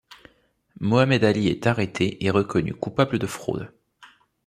[0.79, 3.71] Mohamed Ali est arrêté et reconnu coupable de fraude.